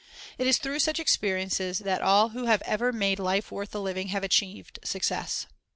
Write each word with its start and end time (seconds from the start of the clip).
It 0.39 0.47
is 0.47 0.57
through 0.57 0.79
such 0.79 0.99
experiences 0.99 1.77
that 1.77 2.01
all 2.01 2.29
who 2.29 2.45
have 2.45 2.63
ever 2.63 2.91
made 2.91 3.19
life 3.19 3.51
worth 3.51 3.69
the 3.69 3.79
living 3.79 4.07
have 4.07 4.23
achieved 4.23 4.79
success. 4.83 5.45